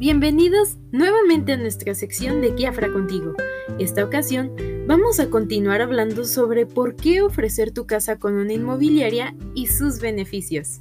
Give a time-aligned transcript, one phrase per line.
[0.00, 3.34] Bienvenidos nuevamente a nuestra sección de Kiafra contigo.
[3.78, 4.50] Esta ocasión
[4.86, 10.00] vamos a continuar hablando sobre por qué ofrecer tu casa con una inmobiliaria y sus
[10.00, 10.80] beneficios.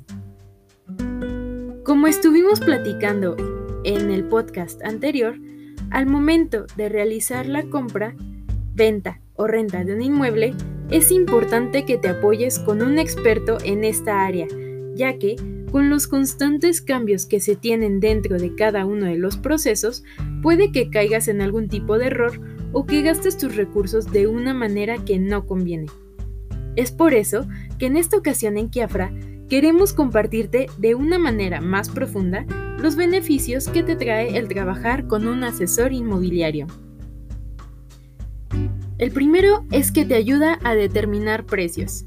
[1.84, 3.36] Como estuvimos platicando
[3.84, 5.36] en el podcast anterior,
[5.92, 8.16] al momento de realizar la compra,
[8.74, 10.56] venta o renta de un inmueble,
[10.92, 14.48] es importante que te apoyes con un experto en esta área,
[14.96, 15.36] ya que
[15.72, 20.04] con los constantes cambios que se tienen dentro de cada uno de los procesos,
[20.42, 24.54] puede que caigas en algún tipo de error o que gastes tus recursos de una
[24.54, 25.88] manera que no conviene.
[26.76, 27.48] Es por eso
[27.78, 29.12] que en esta ocasión en Kiafra
[29.50, 32.46] queremos compartirte de una manera más profunda
[32.80, 36.68] los beneficios que te trae el trabajar con un asesor inmobiliario.
[38.98, 42.06] El primero es que te ayuda a determinar precios.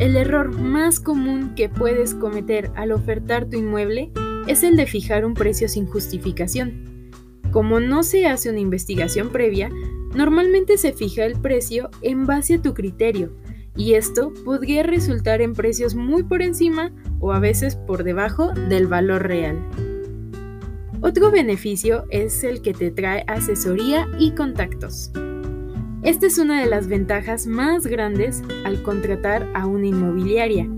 [0.00, 4.10] El error más común que puedes cometer al ofertar tu inmueble
[4.48, 7.10] es el de fijar un precio sin justificación.
[7.52, 9.70] Como no se hace una investigación previa,
[10.14, 13.32] normalmente se fija el precio en base a tu criterio,
[13.76, 18.88] y esto podría resultar en precios muy por encima o a veces por debajo del
[18.88, 19.64] valor real.
[21.02, 25.12] Otro beneficio es el que te trae asesoría y contactos.
[26.04, 30.68] Esta es una de las ventajas más grandes al contratar a una inmobiliaria,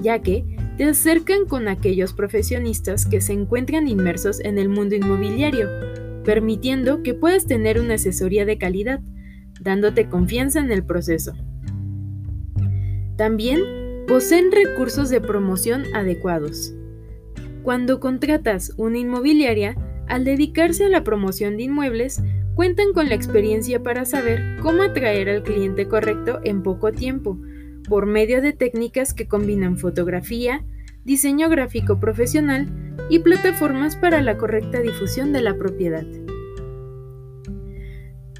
[0.00, 0.44] ya que
[0.78, 5.68] te acercan con aquellos profesionistas que se encuentran inmersos en el mundo inmobiliario,
[6.24, 9.00] permitiendo que puedas tener una asesoría de calidad,
[9.60, 11.32] dándote confianza en el proceso.
[13.16, 13.60] También
[14.06, 16.72] poseen recursos de promoción adecuados.
[17.64, 19.74] Cuando contratas una inmobiliaria,
[20.06, 22.22] al dedicarse a la promoción de inmuebles,
[22.56, 27.38] cuentan con la experiencia para saber cómo atraer al cliente correcto en poco tiempo,
[27.86, 30.64] por medio de técnicas que combinan fotografía,
[31.04, 32.66] diseño gráfico profesional
[33.10, 36.06] y plataformas para la correcta difusión de la propiedad.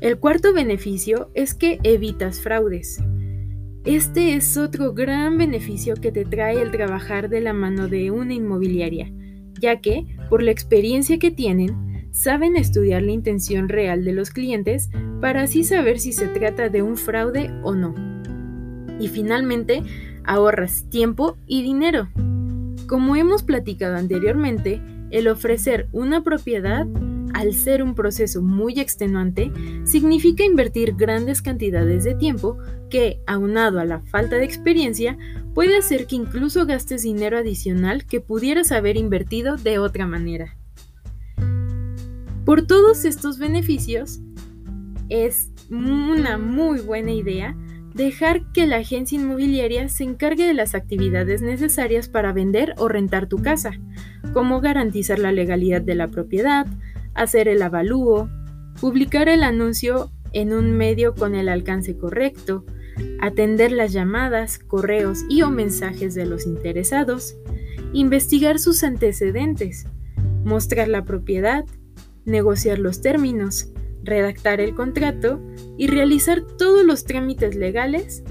[0.00, 2.98] El cuarto beneficio es que evitas fraudes.
[3.84, 8.32] Este es otro gran beneficio que te trae el trabajar de la mano de una
[8.32, 9.12] inmobiliaria,
[9.60, 11.85] ya que, por la experiencia que tienen,
[12.16, 14.88] saben estudiar la intención real de los clientes
[15.20, 17.94] para así saber si se trata de un fraude o no.
[18.98, 19.82] Y finalmente,
[20.24, 22.08] ahorras tiempo y dinero.
[22.86, 26.86] Como hemos platicado anteriormente, el ofrecer una propiedad,
[27.34, 29.52] al ser un proceso muy extenuante,
[29.84, 32.56] significa invertir grandes cantidades de tiempo
[32.88, 35.18] que, aunado a la falta de experiencia,
[35.54, 40.56] puede hacer que incluso gastes dinero adicional que pudieras haber invertido de otra manera.
[42.46, 44.20] Por todos estos beneficios,
[45.08, 47.56] es una muy buena idea
[47.92, 53.26] dejar que la agencia inmobiliaria se encargue de las actividades necesarias para vender o rentar
[53.26, 53.72] tu casa,
[54.32, 56.68] como garantizar la legalidad de la propiedad,
[57.14, 58.30] hacer el avalúo,
[58.80, 62.64] publicar el anuncio en un medio con el alcance correcto,
[63.20, 67.34] atender las llamadas, correos y o mensajes de los interesados,
[67.92, 69.88] investigar sus antecedentes,
[70.44, 71.64] mostrar la propiedad,
[72.26, 73.70] negociar los términos,
[74.02, 75.40] redactar el contrato
[75.78, 78.22] y realizar todos los trámites legales,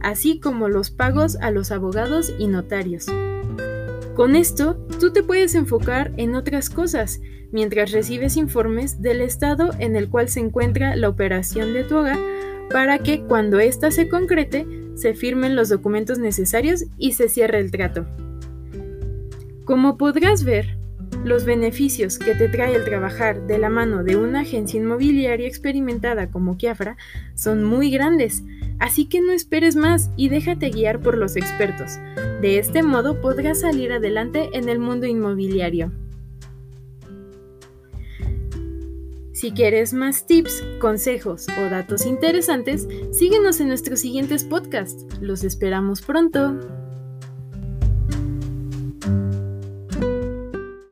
[0.00, 3.06] así como los pagos a los abogados y notarios.
[4.14, 7.20] Con esto, tú te puedes enfocar en otras cosas
[7.50, 12.18] mientras recibes informes del estado en el cual se encuentra la operación de tu hogar
[12.70, 17.70] para que cuando ésta se concrete, se firmen los documentos necesarios y se cierre el
[17.70, 18.06] trato.
[19.64, 20.78] Como podrás ver,
[21.24, 26.30] los beneficios que te trae el trabajar de la mano de una agencia inmobiliaria experimentada
[26.30, 26.96] como Kiafra
[27.34, 28.42] son muy grandes,
[28.78, 31.98] así que no esperes más y déjate guiar por los expertos.
[32.40, 35.92] De este modo podrás salir adelante en el mundo inmobiliario.
[39.32, 45.04] Si quieres más tips, consejos o datos interesantes, síguenos en nuestros siguientes podcasts.
[45.20, 46.60] Los esperamos pronto.